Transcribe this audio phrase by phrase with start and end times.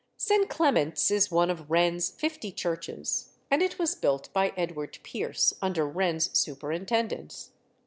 [0.17, 0.49] St.
[0.49, 5.85] Clement's is one of Wren's fifty churches, and it was built by Edward Pierce, under
[5.87, 7.51] Wren's superintendence.